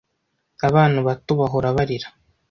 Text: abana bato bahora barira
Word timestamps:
abana 0.67 0.97
bato 1.07 1.31
bahora 1.39 1.67
barira 1.75 2.07